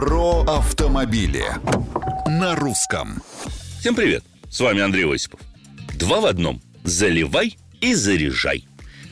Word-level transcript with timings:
Про 0.00 0.44
автомобили 0.44 1.44
на 2.26 2.56
русском. 2.56 3.22
Всем 3.80 3.94
привет! 3.94 4.24
С 4.48 4.58
вами 4.60 4.80
Андрей 4.80 5.04
Осипов. 5.04 5.40
Два 5.98 6.22
в 6.22 6.24
одном. 6.24 6.62
Заливай 6.84 7.58
и 7.82 7.92
заряжай. 7.92 8.66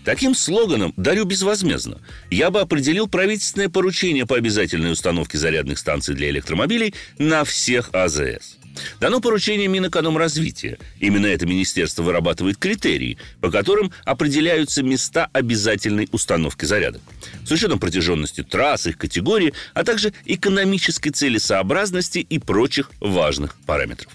Таким 0.06 0.34
слоганом 0.34 0.94
«дарю 0.96 1.26
безвозмездно» 1.26 2.00
я 2.30 2.50
бы 2.50 2.62
определил 2.62 3.06
правительственное 3.06 3.68
поручение 3.68 4.24
по 4.24 4.36
обязательной 4.36 4.92
установке 4.92 5.36
зарядных 5.36 5.78
станций 5.78 6.14
для 6.14 6.30
электромобилей 6.30 6.94
на 7.18 7.44
всех 7.44 7.90
АЗС. 7.92 8.57
Дано 9.00 9.20
поручение 9.20 9.68
Минэкономразвития. 9.68 10.78
Именно 11.00 11.26
это 11.26 11.46
министерство 11.46 12.02
вырабатывает 12.02 12.56
критерии, 12.56 13.18
по 13.40 13.50
которым 13.50 13.92
определяются 14.04 14.82
места 14.82 15.28
обязательной 15.32 16.08
установки 16.12 16.64
зарядок. 16.64 17.02
С 17.46 17.50
учетом 17.50 17.78
протяженности 17.78 18.42
трасс, 18.42 18.86
их 18.86 18.98
категории, 18.98 19.54
а 19.74 19.84
также 19.84 20.12
экономической 20.24 21.10
целесообразности 21.10 22.18
и 22.18 22.38
прочих 22.38 22.90
важных 23.00 23.56
параметров. 23.66 24.12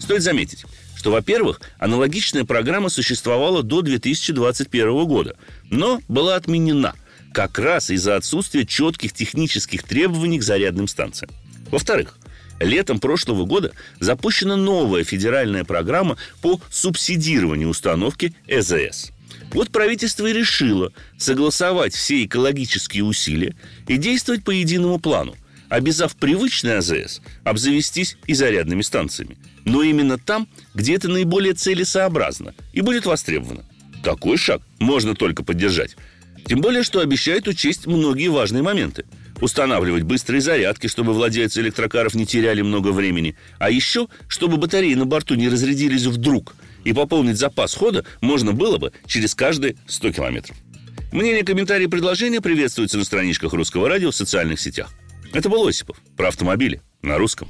Стоит 0.00 0.22
заметить, 0.22 0.64
что, 0.96 1.10
во-первых, 1.10 1.60
аналогичная 1.78 2.44
программа 2.44 2.88
существовала 2.88 3.62
до 3.62 3.82
2021 3.82 5.06
года, 5.06 5.36
но 5.70 6.00
была 6.08 6.36
отменена 6.36 6.94
как 7.32 7.58
раз 7.58 7.90
из-за 7.90 8.16
отсутствия 8.16 8.66
четких 8.66 9.12
технических 9.12 9.82
требований 9.82 10.38
к 10.38 10.42
зарядным 10.42 10.88
станциям. 10.88 11.30
Во-вторых, 11.70 12.18
летом 12.60 13.00
прошлого 13.00 13.44
года 13.44 13.72
запущена 13.98 14.56
новая 14.56 15.02
федеральная 15.04 15.64
программа 15.64 16.16
по 16.40 16.60
субсидированию 16.70 17.68
установки 17.68 18.34
ЭЗС. 18.46 19.10
Вот 19.52 19.70
правительство 19.70 20.26
и 20.26 20.32
решило 20.32 20.92
согласовать 21.18 21.94
все 21.94 22.24
экологические 22.24 23.04
усилия 23.04 23.56
и 23.88 23.96
действовать 23.96 24.44
по 24.44 24.50
единому 24.50 25.00
плану, 25.00 25.34
обязав 25.68 26.14
привычный 26.16 26.78
АЗС 26.78 27.20
обзавестись 27.42 28.16
и 28.26 28.34
зарядными 28.34 28.82
станциями. 28.82 29.38
Но 29.64 29.82
именно 29.82 30.18
там, 30.18 30.48
где 30.74 30.94
это 30.94 31.08
наиболее 31.08 31.54
целесообразно 31.54 32.54
и 32.72 32.80
будет 32.80 33.06
востребовано. 33.06 33.64
Такой 34.04 34.36
шаг 34.36 34.62
можно 34.78 35.14
только 35.14 35.42
поддержать. 35.42 35.96
Тем 36.46 36.60
более, 36.60 36.82
что 36.82 37.00
обещает 37.00 37.48
учесть 37.48 37.86
многие 37.86 38.28
важные 38.28 38.62
моменты. 38.62 39.04
Устанавливать 39.40 40.02
быстрые 40.02 40.40
зарядки, 40.40 40.86
чтобы 40.86 41.12
владельцы 41.12 41.60
электрокаров 41.60 42.14
не 42.14 42.26
теряли 42.26 42.62
много 42.62 42.88
времени. 42.92 43.36
А 43.58 43.70
еще, 43.70 44.08
чтобы 44.28 44.56
батареи 44.58 44.94
на 44.94 45.06
борту 45.06 45.34
не 45.34 45.48
разрядились 45.48 46.04
вдруг. 46.04 46.54
И 46.84 46.92
пополнить 46.92 47.38
запас 47.38 47.74
хода 47.74 48.04
можно 48.20 48.52
было 48.52 48.78
бы 48.78 48.92
через 49.06 49.34
каждые 49.34 49.76
100 49.86 50.12
километров. 50.12 50.56
Мнения, 51.12 51.42
комментарии 51.42 51.84
и 51.84 51.88
предложения 51.88 52.40
приветствуются 52.40 52.98
на 52.98 53.04
страничках 53.04 53.52
Русского 53.52 53.88
радио 53.88 54.10
в 54.10 54.16
социальных 54.16 54.60
сетях. 54.60 54.90
Это 55.32 55.48
был 55.48 55.66
Осипов 55.66 55.96
про 56.16 56.28
автомобили 56.28 56.82
на 57.02 57.18
русском. 57.18 57.48